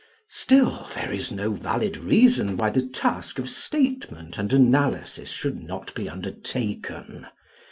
[0.31, 5.93] Still, there is no valid reason why the task of statement and analysis should not
[5.93, 7.27] be undertaken.